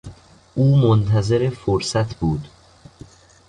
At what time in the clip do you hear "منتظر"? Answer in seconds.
0.77-1.49